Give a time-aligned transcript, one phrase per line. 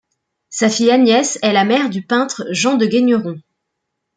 [0.49, 3.39] Sa fille Agnès est la mère du peintre Jean de Gaigneron.